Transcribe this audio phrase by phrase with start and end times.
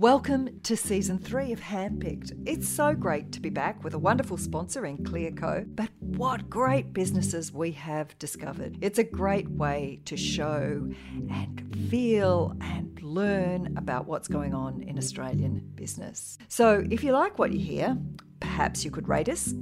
[0.00, 2.32] Welcome to season three of Handpicked.
[2.46, 6.94] It's so great to be back with a wonderful sponsor in Clearco, but what great
[6.94, 8.78] businesses we have discovered.
[8.80, 10.90] It's a great way to show
[11.30, 16.38] and feel and learn about what's going on in Australian business.
[16.48, 17.98] So if you like what you hear,
[18.40, 19.52] perhaps you could rate us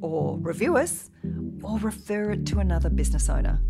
[0.00, 1.12] or review us
[1.62, 3.60] or refer it to another business owner.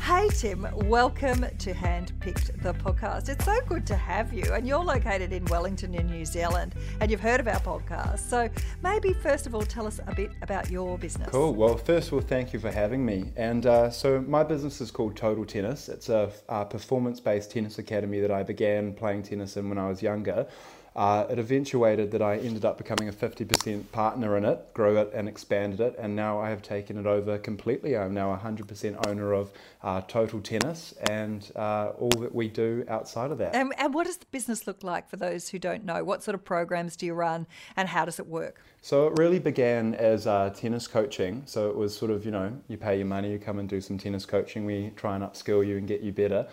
[0.00, 3.28] Hey Tim, welcome to Handpicked the podcast.
[3.28, 7.10] It's so good to have you, and you're located in Wellington, in New Zealand, and
[7.10, 8.20] you've heard of our podcast.
[8.20, 8.48] So
[8.82, 11.28] maybe first of all, tell us a bit about your business.
[11.28, 11.54] Cool.
[11.54, 13.32] Well, first of all, thank you for having me.
[13.36, 15.90] And uh, so my business is called Total Tennis.
[15.90, 20.00] It's a, a performance-based tennis academy that I began playing tennis in when I was
[20.00, 20.46] younger.
[20.98, 25.12] Uh, it eventuated that I ended up becoming a 50% partner in it, grew it
[25.14, 27.96] and expanded it, and now I have taken it over completely.
[27.96, 29.52] I'm now 100% owner of
[29.84, 33.54] uh, Total Tennis and uh, all that we do outside of that.
[33.54, 36.02] And, and what does the business look like for those who don't know?
[36.02, 37.46] What sort of programs do you run
[37.76, 38.60] and how does it work?
[38.82, 41.44] So it really began as uh, tennis coaching.
[41.46, 43.80] So it was sort of, you know, you pay your money, you come and do
[43.80, 46.48] some tennis coaching, we try and upskill you and get you better.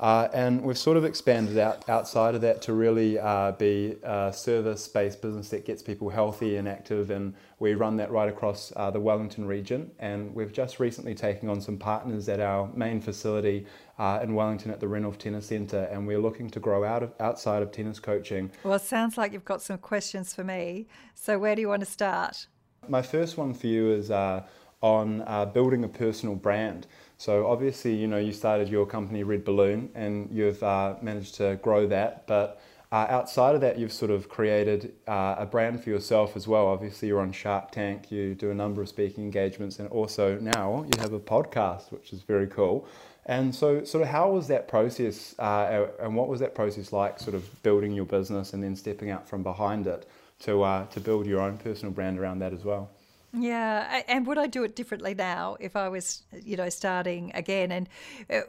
[0.00, 4.32] Uh, and we've sort of expanded out outside of that to really uh, be a
[4.32, 8.90] service-based business that gets people healthy and active, and we run that right across uh,
[8.90, 9.90] the Wellington region.
[9.98, 13.66] And we've just recently taken on some partners at our main facility
[13.98, 17.12] uh, in Wellington at the Renouf Tennis Centre, and we're looking to grow out of
[17.20, 18.50] outside of tennis coaching.
[18.64, 20.86] Well, it sounds like you've got some questions for me.
[21.14, 22.46] So where do you want to start?
[22.88, 24.44] My first one for you is uh,
[24.80, 26.86] on uh, building a personal brand.
[27.20, 31.58] So obviously, you know, you started your company Red Balloon, and you've uh, managed to
[31.62, 32.26] grow that.
[32.26, 36.48] But uh, outside of that, you've sort of created uh, a brand for yourself as
[36.48, 36.68] well.
[36.68, 38.10] Obviously, you're on Shark Tank.
[38.10, 42.14] You do a number of speaking engagements, and also now you have a podcast, which
[42.14, 42.88] is very cool.
[43.26, 47.20] And so, sort of, how was that process, uh, and what was that process like?
[47.20, 50.08] Sort of building your business and then stepping out from behind it
[50.44, 52.88] to uh, to build your own personal brand around that as well.
[53.32, 57.70] Yeah, and would I do it differently now if I was, you know, starting again?
[57.70, 57.88] And
[58.28, 58.40] uh,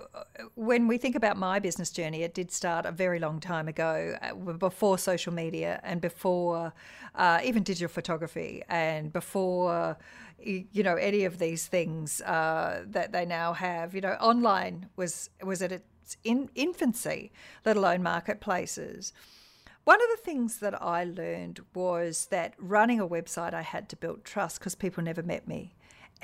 [0.55, 4.17] when we think about my business journey, it did start a very long time ago,
[4.23, 6.73] uh, before social media and before
[7.13, 9.97] uh, even digital photography, and before
[10.39, 13.93] you know any of these things uh, that they now have.
[13.93, 17.31] You know, online was was at its in, infancy,
[17.65, 19.13] let alone marketplaces.
[19.83, 23.95] One of the things that I learned was that running a website, I had to
[23.95, 25.73] build trust because people never met me.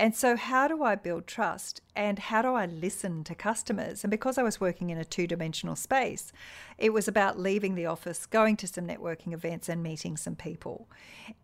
[0.00, 4.04] And so, how do I build trust and how do I listen to customers?
[4.04, 6.32] And because I was working in a two dimensional space,
[6.76, 10.88] it was about leaving the office, going to some networking events, and meeting some people.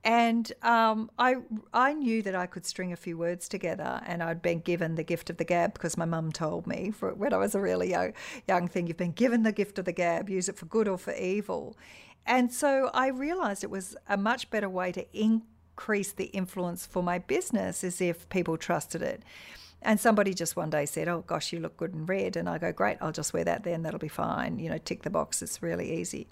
[0.05, 1.37] And um, I,
[1.73, 5.03] I knew that I could string a few words together, and I'd been given the
[5.03, 8.13] gift of the gab because my mum told me when I was a really young,
[8.47, 10.97] young thing you've been given the gift of the gab, use it for good or
[10.97, 11.77] for evil.
[12.25, 15.05] And so I realized it was a much better way to
[15.75, 19.23] increase the influence for my business as if people trusted it.
[19.83, 22.37] And somebody just one day said, Oh gosh, you look good in red.
[22.37, 24.59] And I go, Great, I'll just wear that then, that'll be fine.
[24.61, 26.29] You know, tick the box, it's really easy.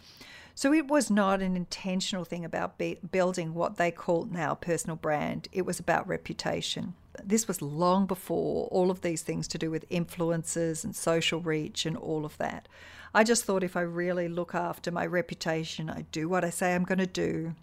[0.55, 4.97] So it was not an intentional thing about be- building what they call now personal
[4.97, 6.95] brand, it was about reputation.
[7.23, 11.85] This was long before all of these things to do with influences and social reach
[11.85, 12.69] and all of that.
[13.13, 16.75] I just thought if I really look after my reputation, I do what I say
[16.75, 17.55] I'm going to do,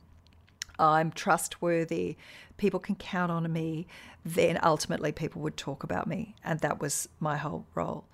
[0.79, 2.15] I'm trustworthy,
[2.57, 3.87] people can count on me,
[4.25, 6.35] then ultimately people would talk about me.
[6.43, 8.05] And that was my whole role.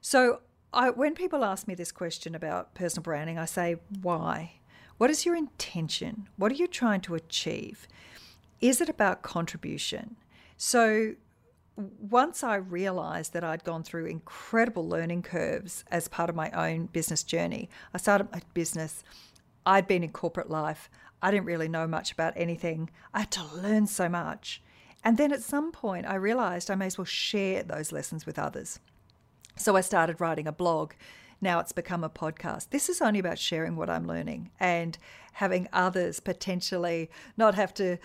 [0.00, 0.40] So
[0.72, 4.54] I, when people ask me this question about personal branding, I say, why?
[4.98, 6.28] What is your intention?
[6.36, 7.86] What are you trying to achieve?
[8.60, 10.16] Is it about contribution?
[10.56, 11.14] So
[11.76, 16.86] once I realized that I'd gone through incredible learning curves as part of my own
[16.86, 19.04] business journey, I started my business.
[19.66, 20.88] I'd been in corporate life.
[21.22, 22.90] I didn't really know much about anything.
[23.14, 24.62] I had to learn so much.
[25.04, 28.38] And then at some point, I realized I may as well share those lessons with
[28.38, 28.80] others.
[29.56, 30.92] So I started writing a blog
[31.40, 32.70] now it's become a podcast.
[32.70, 34.96] This is only about sharing what I'm learning and
[35.34, 37.98] having others potentially not have to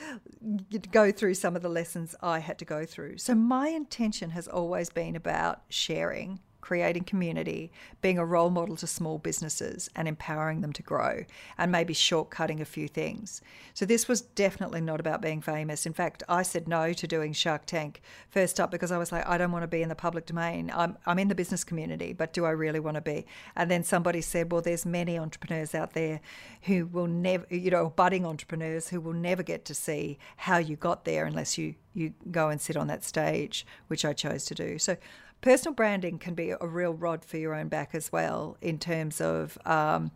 [0.91, 3.19] go through some of the lessons I had to go through.
[3.19, 7.71] So my intention has always been about sharing creating community,
[8.01, 11.25] being a role model to small businesses and empowering them to grow,
[11.57, 13.41] and maybe shortcutting a few things.
[13.73, 15.85] So, this was definitely not about being famous.
[15.85, 19.27] In fact, I said no to doing Shark Tank first up because I was like,
[19.27, 20.71] I don't want to be in the public domain.
[20.73, 23.25] I'm, I'm in the business community, but do I really want to be?
[23.55, 26.21] And then somebody said, Well, there's many entrepreneurs out there
[26.63, 30.75] who will never, you know, budding entrepreneurs who will never get to see how you
[30.75, 34.55] got there unless you, you go and sit on that stage, which I chose to
[34.55, 34.77] do.
[34.77, 34.97] So,
[35.41, 39.19] personal branding can be a real rod for your own back as well in terms
[39.19, 40.11] of um,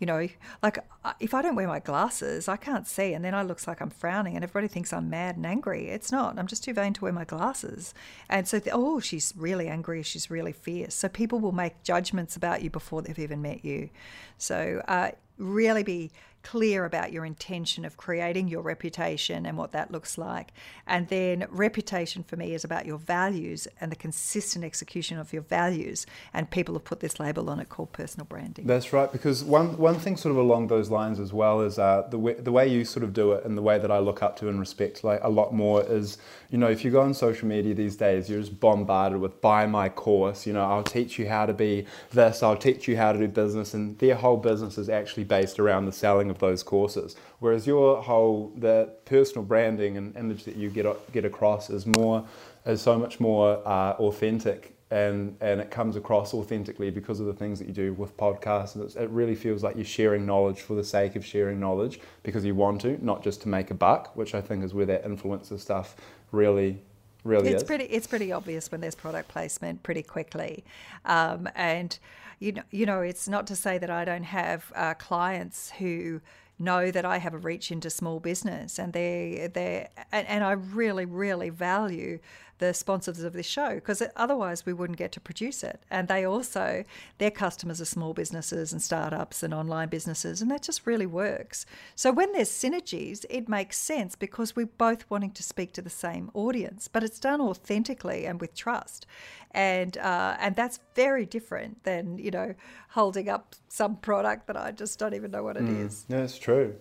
[0.00, 0.28] You know,
[0.62, 0.78] like
[1.18, 3.90] if I don't wear my glasses, I can't see, and then I looks like I'm
[3.90, 5.88] frowning, and everybody thinks I'm mad and angry.
[5.88, 6.38] It's not.
[6.38, 7.94] I'm just too vain to wear my glasses,
[8.28, 10.04] and so oh, she's really angry.
[10.04, 10.94] She's really fierce.
[10.94, 13.90] So people will make judgments about you before they've even met you.
[14.36, 16.12] So uh, really be
[16.42, 20.52] clear about your intention of creating your reputation and what that looks like.
[20.86, 25.42] And then reputation for me is about your values and the consistent execution of your
[25.42, 26.06] values.
[26.32, 28.66] And people have put this label on it called personal branding.
[28.66, 32.06] That's right, because one, one thing sort of along those lines as well is uh,
[32.10, 34.22] the, way, the way you sort of do it and the way that I look
[34.22, 36.18] up to and respect like a lot more is,
[36.50, 39.66] you know, if you go on social media these days, you're just bombarded with buy
[39.66, 43.12] my course, you know, I'll teach you how to be this, I'll teach you how
[43.12, 43.74] to do business.
[43.74, 47.16] And their whole business is actually based around the selling of those courses.
[47.38, 52.24] Whereas your whole the personal branding and image that you get get across is more
[52.66, 57.32] is so much more uh, authentic and and it comes across authentically because of the
[57.32, 58.74] things that you do with podcasts.
[58.74, 62.44] And it really feels like you're sharing knowledge for the sake of sharing knowledge because
[62.44, 65.04] you want to, not just to make a buck, which I think is where that
[65.04, 65.96] influencer stuff
[66.32, 66.80] really
[67.24, 67.66] really it's is.
[67.66, 70.64] pretty it's pretty obvious when there's product placement pretty quickly
[71.04, 71.98] um, and
[72.38, 76.20] you know you know it's not to say that i don't have uh, clients who
[76.58, 80.52] know that I have a reach into small business, and they they and, and I
[80.52, 82.18] really really value
[82.58, 85.80] the sponsors of this show because otherwise we wouldn't get to produce it.
[85.90, 86.84] And they also,
[87.18, 91.66] their customers are small businesses and startups and online businesses, and that just really works.
[91.94, 95.90] So when there's synergies, it makes sense because we're both wanting to speak to the
[95.90, 99.06] same audience, but it's done authentically and with trust.
[99.52, 102.54] And uh, and that's very different than you know
[102.90, 106.04] holding up some product that I just don't even know what it mm, is.
[106.08, 106.74] Yeah, it's true.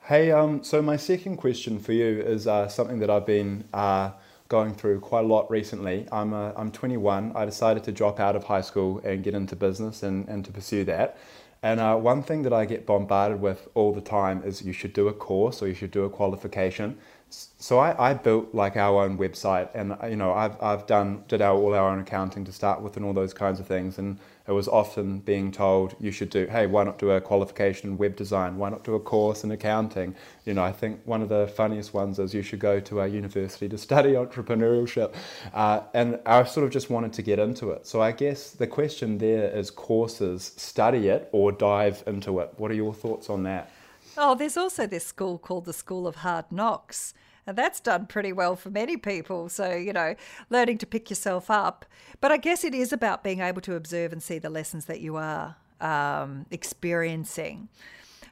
[0.00, 4.10] Hey, um, so my second question for you is uh, something that I've been uh,
[4.54, 6.06] going through quite a lot recently.
[6.12, 7.32] I'm, uh, I'm 21.
[7.34, 10.52] I decided to drop out of high school and get into business and, and to
[10.52, 11.18] pursue that.
[11.64, 14.92] And uh, one thing that I get bombarded with all the time is you should
[14.92, 16.98] do a course or you should do a qualification.
[17.30, 21.42] So I, I built like our own website, and you know I've, I've done did
[21.42, 23.98] our all our own accounting to start with and all those kinds of things.
[23.98, 27.90] And it was often being told you should do, hey, why not do a qualification
[27.90, 28.58] in web design?
[28.58, 30.14] Why not do a course in accounting?
[30.44, 33.06] You know, I think one of the funniest ones is you should go to a
[33.06, 35.14] university to study entrepreneurship.
[35.54, 37.86] Uh, and I sort of just wanted to get into it.
[37.86, 42.52] So I guess the question there is courses, study it or dive into it.
[42.58, 43.70] What are your thoughts on that?
[44.16, 47.14] Oh, there's also this school called the School of Hard Knocks
[47.46, 49.48] and that's done pretty well for many people.
[49.48, 50.14] So, you know,
[50.50, 51.84] learning to pick yourself up.
[52.20, 55.00] But I guess it is about being able to observe and see the lessons that
[55.00, 57.68] you are um, experiencing.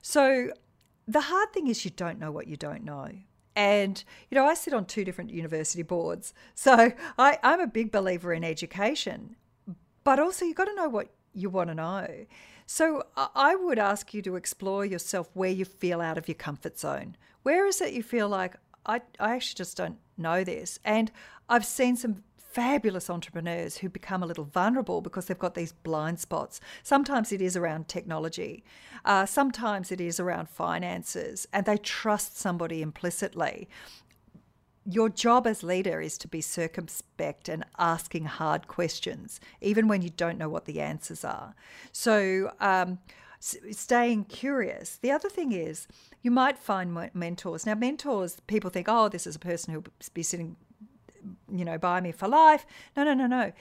[0.01, 0.53] So,
[1.07, 3.11] the hard thing is you don't know what you don't know.
[3.55, 6.33] And, you know, I sit on two different university boards.
[6.55, 9.37] So I, I'm a big believer in education,
[10.05, 12.27] but also you've got to know what you want to know.
[12.67, 16.79] So I would ask you to explore yourself where you feel out of your comfort
[16.79, 17.17] zone.
[17.43, 18.57] Where is it you feel like,
[18.87, 20.79] I, I actually just don't know this.
[20.85, 21.11] And
[21.49, 26.21] I've seen some fabulous entrepreneurs who become a little vulnerable because they've got these blind
[26.21, 26.61] spots.
[26.83, 28.63] Sometimes it is around technology,
[29.07, 33.69] uh, sometimes it is around finances, and they trust somebody implicitly.
[34.85, 40.11] Your job as leader is to be circumspect and asking hard questions, even when you
[40.11, 41.55] don't know what the answers are.
[41.93, 42.99] So, um,
[43.43, 44.97] staying curious.
[44.97, 45.89] The other thing is,
[46.23, 47.67] you might find mentors.
[47.67, 49.85] Now, mentors, people think, oh, this is a person who'll
[50.15, 50.57] be sitting,
[51.51, 52.65] you know, by me for life.
[52.97, 53.53] No, no, no, no.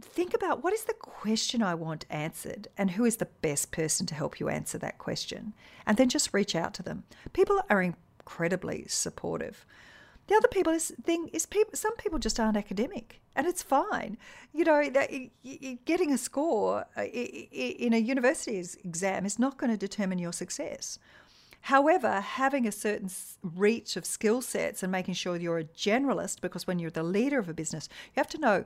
[0.00, 4.06] Think about what is the question I want answered and who is the best person
[4.06, 5.54] to help you answer that question.
[5.86, 7.04] And then just reach out to them.
[7.32, 9.64] People are incredibly supportive.
[10.30, 11.74] The other people is thing is people.
[11.74, 14.16] Some people just aren't academic, and it's fine.
[14.54, 15.10] You know, that
[15.84, 21.00] getting a score uh, in a university exam is not going to determine your success.
[21.62, 23.10] However, having a certain
[23.42, 27.40] reach of skill sets and making sure you're a generalist, because when you're the leader
[27.40, 28.64] of a business, you have to know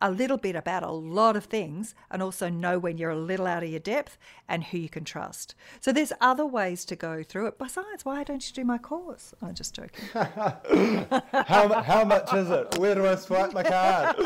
[0.00, 3.46] a little bit about a lot of things and also know when you're a little
[3.46, 4.16] out of your depth
[4.48, 5.54] and who you can trust.
[5.80, 7.58] So there's other ways to go through it.
[7.58, 9.34] Besides, why don't you do my course?
[9.42, 10.04] Oh, I'm just joking.
[10.12, 12.78] how, how much is it?
[12.78, 14.16] Where do I swipe my card?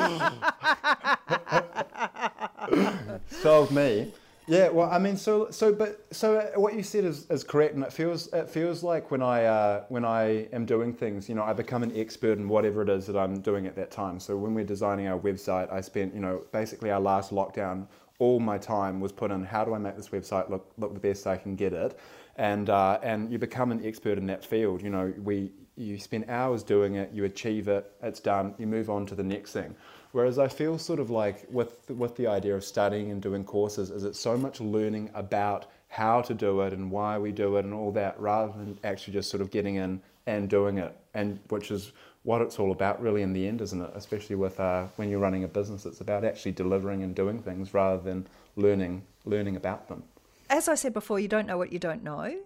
[3.28, 4.12] Solve me.
[4.46, 7.74] Yeah, well, I mean, so so, but so uh, what you said is, is correct,
[7.74, 11.34] and it feels it feels like when I uh, when I am doing things, you
[11.34, 14.20] know, I become an expert in whatever it is that I'm doing at that time.
[14.20, 17.86] So when we're designing our website, I spent, you know, basically our last lockdown,
[18.18, 21.00] all my time was put in how do I make this website look look the
[21.00, 21.98] best I can get it,
[22.36, 24.82] and uh, and you become an expert in that field.
[24.82, 28.90] You know, we you spend hours doing it, you achieve it, it's done, you move
[28.90, 29.74] on to the next thing.
[30.14, 33.90] Whereas I feel sort of like with with the idea of studying and doing courses
[33.90, 37.64] is it's so much learning about how to do it and why we do it
[37.64, 41.40] and all that, rather than actually just sort of getting in and doing it, and
[41.48, 41.90] which is
[42.22, 43.90] what it's all about really in the end, isn't it?
[43.96, 47.74] Especially with uh, when you're running a business, it's about actually delivering and doing things
[47.74, 50.04] rather than learning learning about them.
[50.48, 52.38] As I said before, you don't know what you don't know.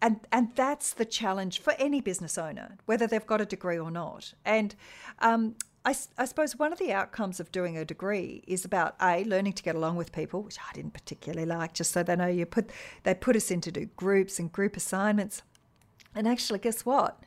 [0.00, 3.90] And, and that's the challenge for any business owner, whether they've got a degree or
[3.90, 4.34] not.
[4.44, 4.76] And
[5.20, 5.56] um,
[5.86, 9.52] I, I, suppose one of the outcomes of doing a degree is about a learning
[9.52, 12.44] to get along with people, which I didn't particularly like, just so they know you
[12.44, 12.70] put
[13.04, 15.42] they put us into do groups and group assignments.
[16.12, 17.20] And actually, guess what?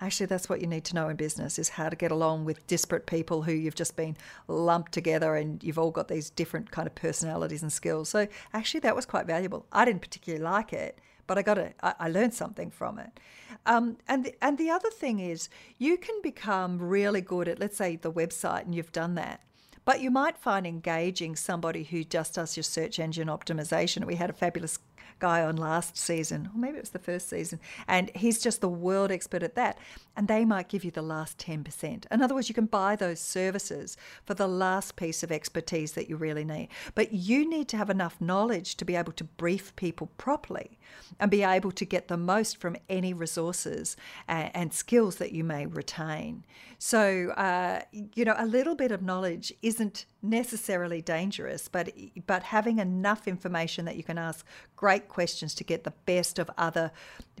[0.00, 2.64] Actually, that's what you need to know in business is how to get along with
[2.68, 4.16] disparate people who you've just been
[4.46, 8.10] lumped together and you've all got these different kind of personalities and skills.
[8.10, 9.66] So actually, that was quite valuable.
[9.72, 11.76] I didn't particularly like it, but I got it.
[11.82, 13.20] I learned something from it.
[13.66, 17.76] Um, and the, and the other thing is, you can become really good at, let's
[17.76, 19.40] say, the website, and you've done that.
[19.84, 24.06] But you might find engaging somebody who just does your search engine optimization.
[24.06, 24.78] We had a fabulous
[25.18, 28.68] guy on last season, or maybe it was the first season, and he's just the
[28.68, 29.78] world expert at that.
[30.16, 32.06] And they might give you the last 10%.
[32.10, 36.08] In other words, you can buy those services for the last piece of expertise that
[36.08, 36.68] you really need.
[36.94, 40.78] But you need to have enough knowledge to be able to brief people properly
[41.18, 43.96] and be able to get the most from any resources
[44.28, 46.44] and, skills that you may retain.
[46.78, 51.90] So, uh, you know, a little bit of knowledge isn't necessarily dangerous, but
[52.26, 54.44] but having enough information that you can ask
[54.74, 56.90] great questions to get the best of other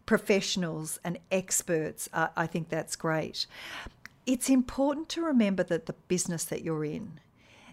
[0.06, 3.46] professionals and experts, uh, I think that's great.
[4.26, 7.20] It's important to remember that the business that you're in.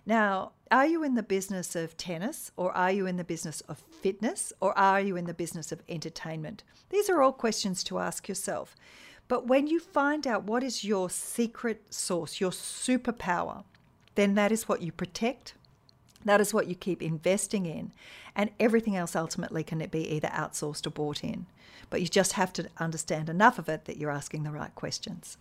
[0.05, 3.77] Now, are you in the business of tennis or are you in the business of
[3.77, 6.63] fitness or are you in the business of entertainment?
[6.89, 8.75] These are all questions to ask yourself.
[9.27, 13.63] But when you find out what is your secret source, your superpower,
[14.15, 15.53] then that is what you protect.
[16.25, 17.91] That is what you keep investing in.
[18.35, 21.45] And everything else ultimately can it be either outsourced or bought in.
[21.89, 25.37] But you just have to understand enough of it that you're asking the right questions.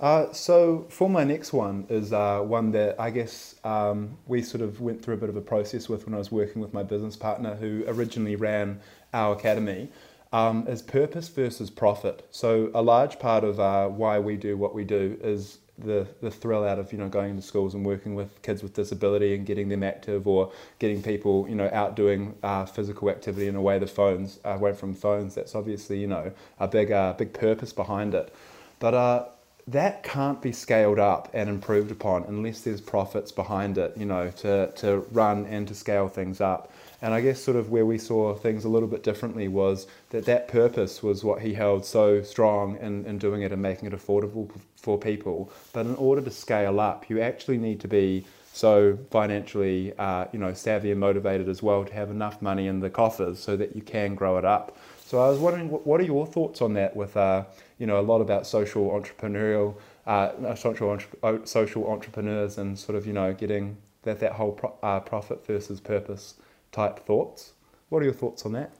[0.00, 4.60] Uh, so for my next one is uh, one that I guess um, we sort
[4.60, 6.82] of went through a bit of a process with when I was working with my
[6.82, 8.80] business partner who originally ran
[9.12, 9.90] our academy
[10.32, 12.26] um, is purpose versus profit.
[12.32, 16.30] So a large part of uh, why we do what we do is the, the
[16.30, 19.44] thrill out of you know going into schools and working with kids with disability and
[19.44, 23.60] getting them active or getting people you know out doing uh, physical activity in a
[23.60, 25.34] way the phones uh, away from phones.
[25.34, 28.32] That's obviously you know a big uh, big purpose behind it.
[28.78, 29.24] But uh,
[29.66, 34.30] that can't be scaled up and improved upon unless there's profits behind it you know
[34.30, 36.70] to, to run and to scale things up
[37.04, 40.24] and I guess sort of where we saw things a little bit differently was that
[40.24, 43.92] that purpose was what he held so strong in, in doing it and making it
[43.92, 45.52] affordable for people.
[45.74, 50.38] But in order to scale up, you actually need to be so financially, uh, you
[50.38, 53.76] know, savvy and motivated as well to have enough money in the coffers so that
[53.76, 54.78] you can grow it up.
[55.04, 56.96] So I was wondering, what are your thoughts on that?
[56.96, 57.44] With uh,
[57.78, 59.74] you know, a lot about social entrepreneurial,
[60.06, 60.98] uh, social
[61.44, 65.80] social entrepreneurs, and sort of you know, getting that that whole pro- uh, profit versus
[65.80, 66.36] purpose
[66.74, 67.52] type thoughts.
[67.88, 68.74] What are your thoughts on that?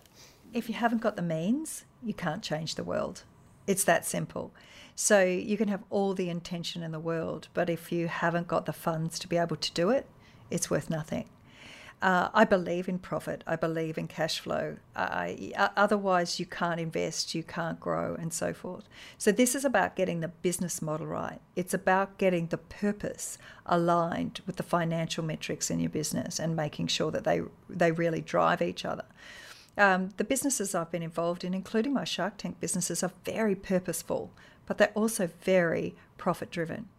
[0.53, 3.23] If you haven't got the means, you can't change the world.
[3.67, 4.53] It's that simple.
[4.97, 8.67] So you can have all the intention in the world, but if you haven't got
[8.67, 10.07] the funds to be able to do it,
[10.51, 11.29] it's worth nothing.
[12.04, 13.42] Uh, I believe in profit.
[13.46, 14.76] I believe in cash flow.
[14.94, 18.90] I, otherwise, you can't invest, you can't grow, and so forth.
[19.16, 21.40] So, this is about getting the business model right.
[21.56, 26.88] It's about getting the purpose aligned with the financial metrics in your business and making
[26.88, 29.06] sure that they, they really drive each other.
[29.78, 34.30] Um, the businesses I've been involved in, including my Shark Tank businesses, are very purposeful,
[34.66, 36.90] but they're also very profit driven.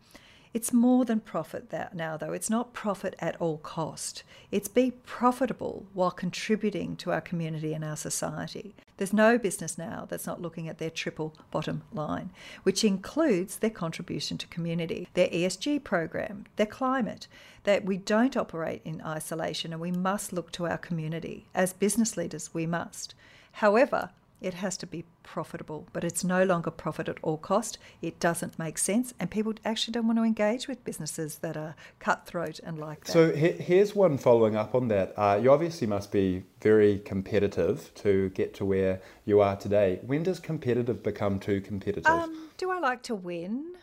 [0.56, 2.32] It's more than profit that now though.
[2.32, 4.24] It's not profit at all cost.
[4.52, 8.74] It's be profitable while contributing to our community and our society.
[8.96, 12.30] There's no business now that's not looking at their triple bottom line,
[12.64, 17.28] which includes their contribution to community, their ESG program, their climate,
[17.66, 21.48] that we don't operate in isolation and we must look to our community.
[21.54, 23.14] As business leaders, we must.
[23.52, 24.12] However,
[24.42, 27.78] it has to be profitable, but it's no longer profit at all cost.
[28.02, 31.76] It doesn't make sense, and people actually don't want to engage with businesses that are
[32.00, 33.12] cutthroat and like that.
[33.12, 35.14] So here's one following up on that.
[35.18, 40.00] Uh, you obviously must be very competitive to get to where you are today.
[40.06, 42.06] When does competitive become too competitive?
[42.06, 43.76] Um, do I like to win?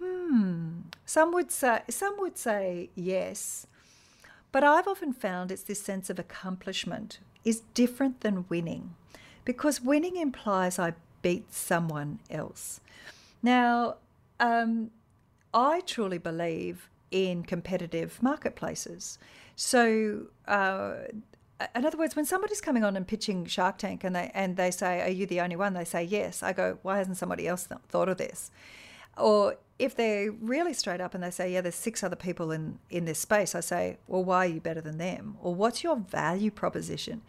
[0.00, 0.80] Hmm.
[1.04, 3.66] Some would say some would say yes.
[4.50, 8.94] But I've often found it's this sense of accomplishment is different than winning
[9.44, 12.80] because winning implies I beat someone else.
[13.42, 13.96] Now,
[14.38, 14.90] um,
[15.52, 19.18] I truly believe in competitive marketplaces.
[19.56, 20.94] So, uh,
[21.74, 24.70] in other words, when somebody's coming on and pitching Shark Tank and they and they
[24.70, 27.66] say, "Are you the only one?" They say, "Yes." I go, "Why hasn't somebody else
[27.66, 28.50] th- thought of this?"
[29.16, 32.78] Or if they're really straight up and they say, "Yeah, there's six other people in
[32.90, 35.96] in this space," I say, "Well, why are you better than them?" Or what's your
[35.96, 37.22] value proposition?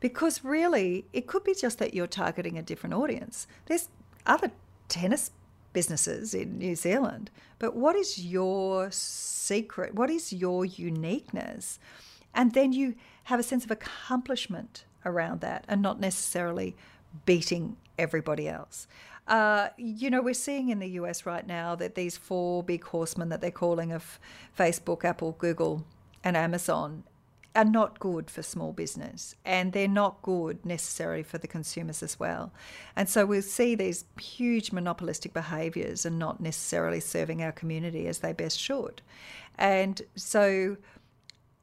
[0.00, 3.46] Because really, it could be just that you're targeting a different audience.
[3.66, 3.88] There's
[4.26, 4.50] other
[4.88, 5.30] tennis
[5.72, 9.94] businesses in New Zealand, but what is your secret?
[9.94, 11.78] What is your uniqueness?
[12.34, 16.76] And then you have a sense of accomplishment around that and not necessarily
[17.24, 18.86] beating everybody else.
[19.26, 23.28] Uh, you know, we're seeing in the US right now that these four big horsemen
[23.28, 24.18] that they're calling of
[24.58, 25.84] Facebook, Apple, Google,
[26.24, 27.04] and Amazon
[27.54, 32.18] are not good for small business and they're not good necessarily for the consumers as
[32.18, 32.52] well.
[32.94, 38.18] And so we'll see these huge monopolistic behaviours and not necessarily serving our community as
[38.18, 39.02] they best should.
[39.58, 40.76] And so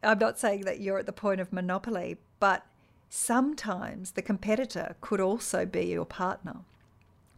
[0.03, 2.65] I'm not saying that you're at the point of monopoly, but
[3.09, 6.57] sometimes the competitor could also be your partner.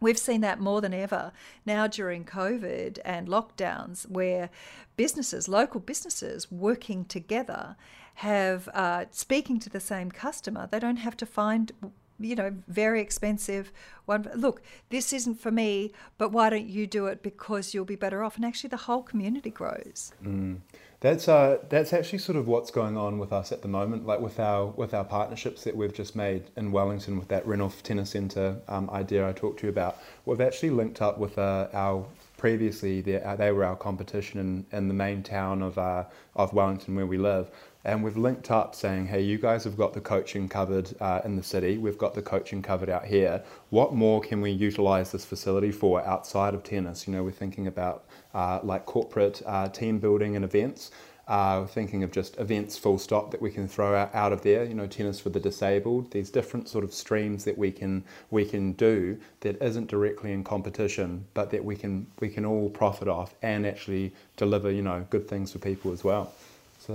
[0.00, 1.32] We've seen that more than ever
[1.66, 4.50] now during COVID and lockdowns, where
[4.96, 7.76] businesses, local businesses, working together
[8.14, 10.68] have uh, speaking to the same customer.
[10.70, 11.72] They don't have to find
[12.20, 13.72] you know, very expensive
[14.04, 14.30] one.
[14.34, 18.22] Look, this isn't for me, but why don't you do it because you'll be better
[18.22, 18.36] off?
[18.36, 20.12] And actually, the whole community grows.
[20.22, 20.58] Mm.
[21.00, 24.20] That's uh, that's actually sort of what's going on with us at the moment, like
[24.20, 28.10] with our with our partnerships that we've just made in Wellington with that Renouf Tennis
[28.10, 29.96] Centre um, idea I talked to you about.
[30.26, 32.04] We've actually linked up with uh, our
[32.36, 36.04] previously they, uh, they were our competition in, in the main town of uh,
[36.36, 37.48] of Wellington where we live,
[37.84, 41.36] and we've linked up saying, hey, you guys have got the coaching covered uh, in
[41.36, 43.42] the city, we've got the coaching covered out here.
[43.70, 47.06] What more can we utilize this facility for outside of tennis?
[47.06, 50.90] You know, we're thinking about uh, like corporate uh, team building and events.
[51.28, 54.64] Uh, thinking of just events full stop that we can throw out, out of there.
[54.64, 56.10] You know, tennis for the disabled.
[56.10, 60.42] These different sort of streams that we can we can do that isn't directly in
[60.42, 65.06] competition, but that we can we can all profit off and actually deliver you know
[65.08, 66.32] good things for people as well.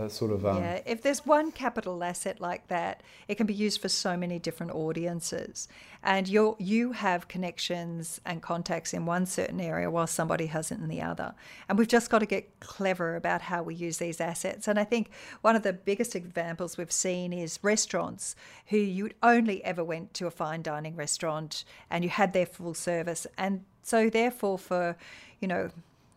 [0.10, 0.82] Sort of um, yeah.
[0.86, 4.74] If there's one capital asset like that, it can be used for so many different
[4.74, 5.68] audiences,
[6.04, 10.90] and you you have connections and contacts in one certain area while somebody hasn't in
[10.90, 11.34] the other.
[11.68, 14.68] And we've just got to get clever about how we use these assets.
[14.68, 15.10] And I think
[15.42, 18.36] one of the biggest examples we've seen is restaurants
[18.68, 22.74] who you only ever went to a fine dining restaurant and you had their full
[22.74, 24.96] service, and so therefore for
[25.40, 25.70] you know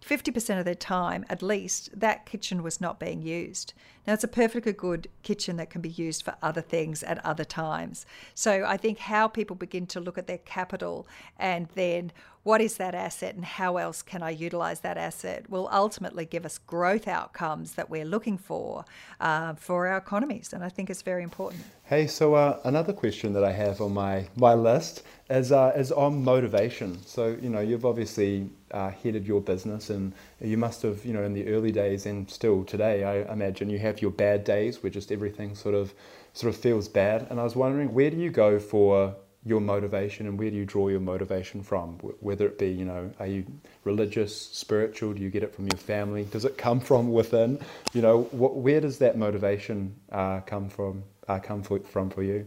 [0.09, 3.75] 50% of their time, at least, that kitchen was not being used.
[4.09, 7.45] Now, it's a perfectly good kitchen that can be used for other things at other
[7.45, 8.07] times.
[8.33, 11.07] So, I think how people begin to look at their capital
[11.39, 12.13] and then
[12.49, 16.47] what is that asset and how else can I utilize that asset will ultimately give
[16.47, 18.87] us growth outcomes that we're looking for
[19.21, 20.55] uh, for our economies.
[20.55, 21.63] And I think it's very important.
[21.85, 25.93] Hey, so uh, another question that I have on my, my list is, uh, is
[25.93, 27.05] on motivation.
[27.05, 31.25] So, you know, you've obviously uh, headed your business and you must have, you know,
[31.25, 34.91] in the early days and still today, I imagine you have your bad days where
[34.91, 35.95] just everything sort of
[36.33, 37.27] sort of feels bad.
[37.31, 40.65] And I was wondering, where do you go for your motivation and where do you
[40.65, 41.95] draw your motivation from?
[42.21, 43.47] Whether it be, you know, are you
[43.85, 45.15] religious, spiritual?
[45.15, 46.25] Do you get it from your family?
[46.25, 47.59] Does it come from within?
[47.93, 51.05] You know, what, where does that motivation uh, come from?
[51.29, 52.47] Uh, come for, from for you?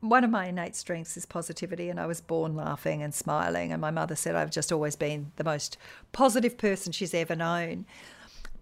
[0.00, 3.70] One of my innate strengths is positivity, and I was born laughing and smiling.
[3.70, 5.76] And my mother said I've just always been the most
[6.10, 7.86] positive person she's ever known.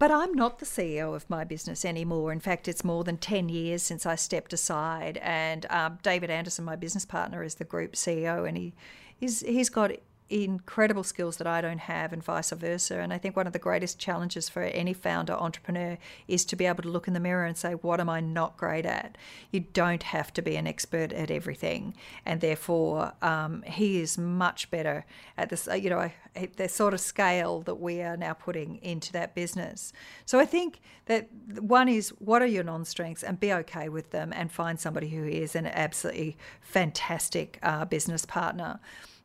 [0.00, 2.32] But I'm not the CEO of my business anymore.
[2.32, 5.18] In fact, it's more than 10 years since I stepped aside.
[5.18, 8.72] And um, David Anderson, my business partner, is the group CEO, and he,
[9.14, 9.92] he's, he's got
[10.30, 13.00] incredible skills that I don't have, and vice versa.
[13.00, 16.66] And I think one of the greatest challenges for any founder entrepreneur is to be
[16.66, 19.18] able to look in the mirror and say, What am I not great at?
[19.50, 21.94] You don't have to be an expert at everything.
[22.24, 25.04] And therefore, um, he is much better
[25.36, 26.10] at this, uh, you know,
[26.56, 29.92] the sort of scale that we are now putting into that business.
[30.26, 34.10] So I think that one is what are your non strengths and be okay with
[34.10, 38.78] them and find somebody who is an absolutely fantastic uh, business partner.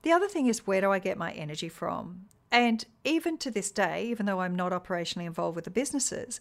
[0.06, 2.26] The other thing is where do I get my energy from?
[2.52, 6.40] And even to this day, even though I'm not operationally involved with the businesses,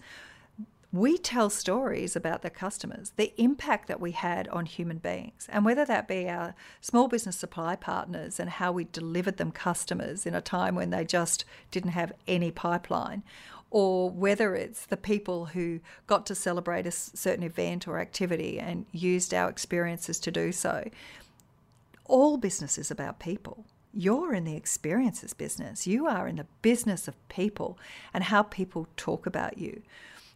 [0.92, 5.64] we tell stories about the customers, the impact that we had on human beings, and
[5.64, 10.34] whether that be our small business supply partners and how we delivered them customers in
[10.34, 13.22] a time when they just didn't have any pipeline,
[13.70, 18.84] or whether it's the people who got to celebrate a certain event or activity and
[18.92, 20.84] used our experiences to do so
[22.04, 23.64] all business is about people.
[23.92, 25.86] You're in the experiences business.
[25.86, 27.78] You are in the business of people
[28.12, 29.82] and how people talk about you.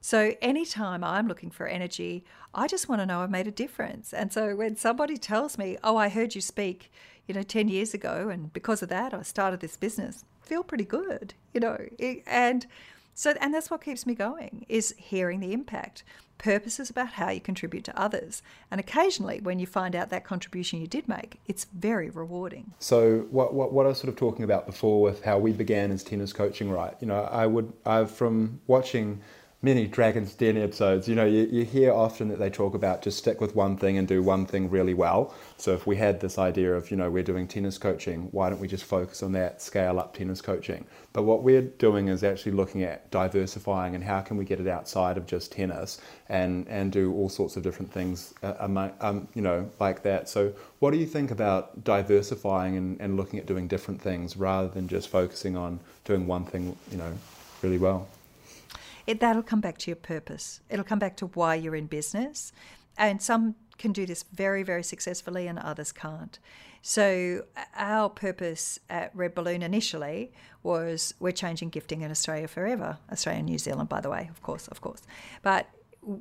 [0.01, 4.13] So anytime I'm looking for energy, I just want to know I've made a difference.
[4.13, 6.93] And so when somebody tells me, "Oh, I heard you speak,
[7.27, 10.85] you know, 10 years ago and because of that I started this business." feel pretty
[10.85, 11.79] good, you know.
[12.27, 12.67] And
[13.15, 16.03] so and that's what keeps me going is hearing the impact.
[16.39, 18.43] Purpose is about how you contribute to others.
[18.71, 22.73] And occasionally, when you find out that contribution you did make, it's very rewarding.
[22.79, 25.91] So, what, what, what I was sort of talking about before with how we began
[25.91, 26.95] as tennis coaching, right?
[27.01, 29.21] You know, I would, I've from watching
[29.61, 33.19] many Dragon's Den episodes, you know, you, you hear often that they talk about just
[33.19, 35.35] stick with one thing and do one thing really well.
[35.57, 38.61] So if we had this idea of, you know, we're doing tennis coaching, why don't
[38.61, 40.87] we just focus on that, scale up tennis coaching?
[41.13, 44.69] But what we're doing is actually looking at diversifying and how can we get it
[44.69, 49.27] outside of just tennis and, and do all sorts of different things, uh, among, um,
[49.35, 50.29] you know, like that.
[50.29, 54.69] So what do you think about diversifying and, and looking at doing different things rather
[54.69, 57.13] than just focusing on doing one thing, you know,
[57.61, 58.07] really well?
[59.09, 60.61] It, that'll come back to your purpose.
[60.69, 62.53] It'll come back to why you're in business.
[62.99, 66.39] And some can do this very, very successfully, and others can't.
[66.83, 70.31] So, uh, our purpose at Red Balloon initially
[70.63, 72.99] was we're changing gifting in Australia forever.
[73.11, 75.01] Australia and New Zealand, by the way, of course, of course.
[75.43, 75.69] But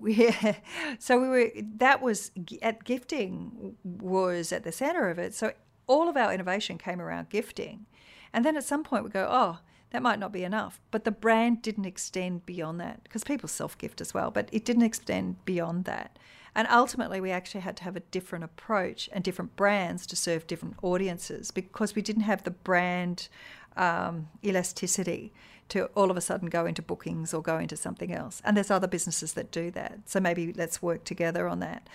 [0.05, 0.55] yeah,
[0.99, 5.33] so we were that was at gifting was at the center of it.
[5.33, 5.51] So
[5.87, 7.85] all of our innovation came around gifting,
[8.31, 9.59] and then at some point we go, oh,
[9.91, 10.79] that might not be enough.
[10.91, 14.65] But the brand didn't extend beyond that because people self gift as well, but it
[14.65, 16.17] didn't extend beyond that.
[16.55, 20.47] And ultimately, we actually had to have a different approach and different brands to serve
[20.47, 23.29] different audiences because we didn't have the brand
[23.75, 25.33] um, elasticity
[25.69, 28.41] to all of a sudden go into bookings or go into something else.
[28.43, 29.99] And there's other businesses that do that.
[30.05, 31.87] So maybe let's work together on that.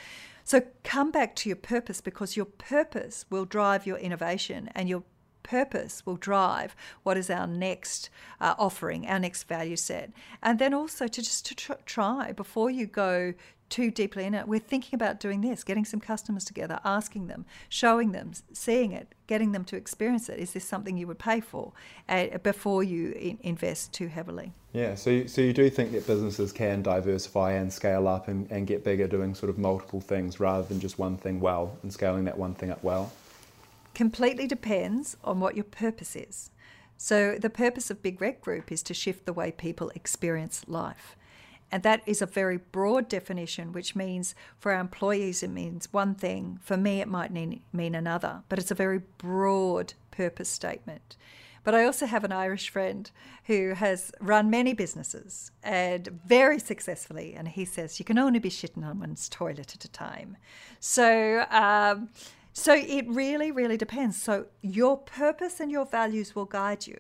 [0.44, 5.04] So come back to your purpose because your purpose will drive your innovation and your
[5.42, 10.12] purpose will drive what is our next uh, offering, our next value set.
[10.42, 13.34] And then also to just to tr- try before you go
[13.72, 14.46] too deeply in it.
[14.46, 19.14] We're thinking about doing this, getting some customers together, asking them, showing them, seeing it,
[19.26, 20.38] getting them to experience it.
[20.38, 21.72] Is this something you would pay for
[22.06, 24.52] uh, before you in- invest too heavily?
[24.74, 28.50] Yeah, so you, so you do think that businesses can diversify and scale up and,
[28.50, 31.90] and get bigger doing sort of multiple things rather than just one thing well and
[31.90, 33.10] scaling that one thing up well?
[33.94, 36.50] Completely depends on what your purpose is.
[36.96, 41.16] So, the purpose of Big Red Group is to shift the way people experience life.
[41.72, 46.14] And that is a very broad definition, which means for our employees it means one
[46.14, 51.16] thing, for me it might mean, another, but it's a very broad purpose statement.
[51.64, 53.10] But I also have an Irish friend
[53.44, 58.50] who has run many businesses and very successfully, and he says you can only be
[58.50, 60.36] shitting on one's toilet at a time.
[60.78, 62.10] So, um,
[62.52, 64.20] so it really, really depends.
[64.20, 66.98] So your purpose and your values will guide you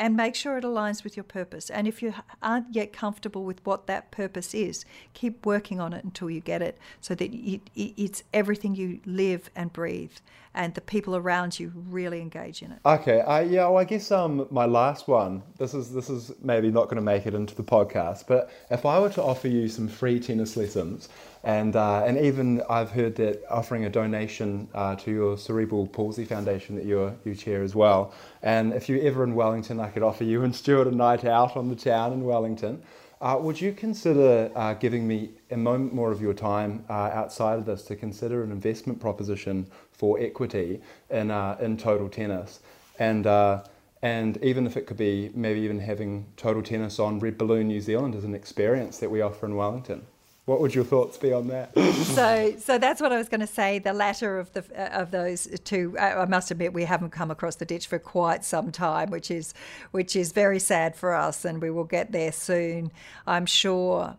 [0.00, 1.68] and make sure it aligns with your purpose.
[1.68, 6.02] And if you aren't yet comfortable with what that purpose is, keep working on it
[6.02, 10.16] until you get it so that it, it's everything you live and breathe
[10.54, 12.78] and the people around you really engage in it.
[12.86, 16.70] Okay, I, yeah, well, I guess um, my last one, this is, this is maybe
[16.70, 19.68] not going to make it into the podcast, but if I were to offer you
[19.68, 21.10] some free tennis lessons,
[21.42, 26.24] and, uh, and even I've heard that offering a donation uh, to your Cerebral Palsy
[26.24, 28.12] Foundation that you you chair as well.
[28.42, 31.56] And if you're ever in Wellington, I could offer you and Stuart a night out
[31.56, 32.82] on the town in Wellington.
[33.22, 37.58] Uh, would you consider uh, giving me a moment more of your time uh, outside
[37.58, 42.60] of this to consider an investment proposition for equity in, uh, in Total Tennis?
[42.98, 43.62] And, uh,
[44.00, 47.82] and even if it could be maybe even having Total Tennis on Red Balloon New
[47.82, 50.06] Zealand as an experience that we offer in Wellington.
[50.46, 51.76] What would your thoughts be on that?
[51.94, 53.78] so, so that's what I was going to say.
[53.78, 54.64] The latter of the
[54.98, 58.72] of those two, I must admit, we haven't come across the ditch for quite some
[58.72, 59.54] time, which is
[59.90, 62.90] which is very sad for us, and we will get there soon,
[63.26, 64.16] I'm sure.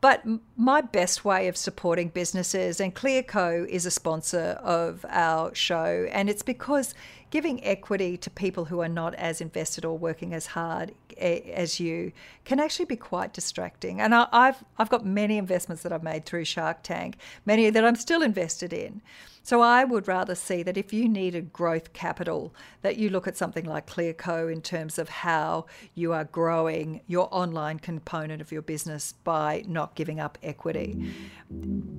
[0.00, 0.24] But
[0.56, 6.30] my best way of supporting businesses, and Clearco is a sponsor of our show, and
[6.30, 6.94] it's because
[7.30, 11.78] giving equity to people who are not as invested or working as hard eh, as
[11.78, 12.12] you
[12.44, 14.00] can actually be quite distracting.
[14.00, 17.84] And I, have I've got many investments that I've made through Shark Tank, many that
[17.84, 19.02] I'm still invested in.
[19.48, 23.34] So I would rather see that if you needed growth capital, that you look at
[23.34, 25.64] something like Clearco in terms of how
[25.94, 31.14] you are growing your online component of your business by not giving up equity.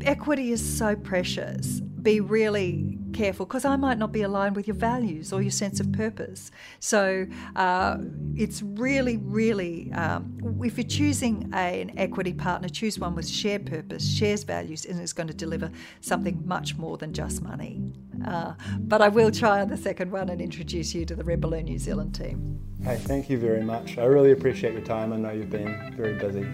[0.02, 1.80] Equity is so precious.
[1.80, 4.76] Be really careful because I might not be aligned with your
[5.20, 6.52] values or your sense of purpose.
[6.80, 7.98] So uh,
[8.36, 13.66] it's really, really, um, if you're choosing a, an equity partner, choose one with shared
[13.66, 17.94] purpose, shares values, and is going to deliver something much more than just money.
[18.26, 21.42] Uh, but I will try on the second one and introduce you to the Red
[21.42, 22.60] Balloon New Zealand team.
[22.84, 23.98] Hey, thank you very much.
[23.98, 25.12] I really appreciate your time.
[25.14, 26.48] I know you've been very busy.